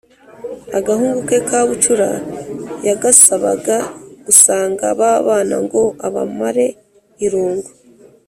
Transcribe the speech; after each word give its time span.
agahungu 0.77 1.19
ke 1.29 1.37
kabucura 1.49 2.09
yagasabaga 2.87 3.77
gusanga 4.25 4.85
babana 4.99 5.55
ngo 5.65 5.81
abamare 6.07 6.67
irungu. 7.25 7.69